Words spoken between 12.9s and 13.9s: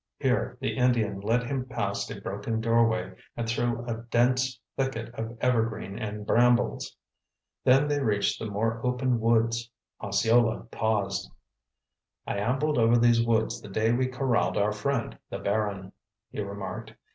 these woods the